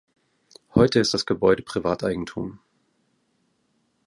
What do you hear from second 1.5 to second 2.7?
Privateigentum.